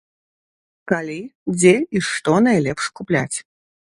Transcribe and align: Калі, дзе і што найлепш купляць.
Калі, 0.91 1.17
дзе 1.57 1.75
і 1.99 2.03
што 2.09 2.31
найлепш 2.47 2.83
купляць. 3.01 3.37